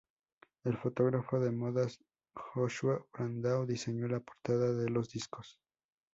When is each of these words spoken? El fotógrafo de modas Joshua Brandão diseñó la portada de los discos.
El 0.63 0.77
fotógrafo 0.79 1.39
de 1.39 1.51
modas 1.51 1.99
Joshua 2.33 3.05
Brandão 3.13 3.67
diseñó 3.67 4.07
la 4.07 4.19
portada 4.19 4.73
de 4.73 4.89
los 4.89 5.09
discos. 5.11 5.59